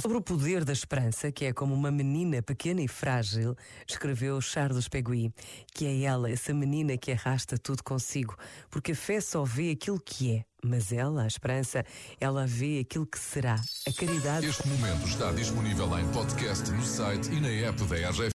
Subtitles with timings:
[0.00, 3.54] Sobre o poder da esperança, que é como uma menina pequena e frágil,
[3.86, 5.30] escreveu Charles Peguy,
[5.74, 8.34] que é ela, essa menina que arrasta tudo consigo,
[8.70, 11.84] porque a fé só vê aquilo que é, mas ela, a esperança,
[12.18, 13.60] ela vê aquilo que será.
[13.86, 14.46] A caridade.
[14.46, 18.28] Este momento está disponível em podcast no site e na app da RGF.